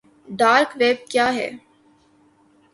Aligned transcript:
dark 0.39 0.69
web 0.79 0.97
کیا 1.11 1.27
ہے 1.37 1.49